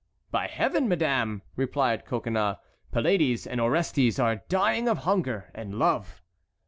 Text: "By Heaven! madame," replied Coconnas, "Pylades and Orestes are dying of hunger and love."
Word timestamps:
"By 0.31 0.47
Heaven! 0.47 0.87
madame," 0.87 1.43
replied 1.55 2.05
Coconnas, 2.05 2.57
"Pylades 2.91 3.45
and 3.45 3.61
Orestes 3.61 4.17
are 4.17 4.37
dying 4.49 4.87
of 4.87 4.97
hunger 4.97 5.51
and 5.53 5.75
love." 5.77 6.23